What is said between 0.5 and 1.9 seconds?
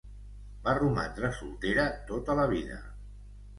Va romandre soltera